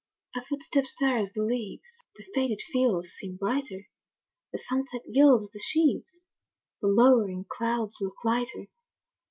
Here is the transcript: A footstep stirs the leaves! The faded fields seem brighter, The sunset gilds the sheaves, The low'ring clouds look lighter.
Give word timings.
A 0.35 0.43
footstep 0.43 0.87
stirs 0.87 1.29
the 1.29 1.43
leaves! 1.43 1.99
The 2.15 2.25
faded 2.33 2.59
fields 2.73 3.09
seem 3.11 3.35
brighter, 3.35 3.87
The 4.51 4.57
sunset 4.57 5.03
gilds 5.13 5.51
the 5.51 5.59
sheaves, 5.59 6.25
The 6.81 6.87
low'ring 6.87 7.45
clouds 7.47 7.97
look 8.01 8.15
lighter. 8.25 8.65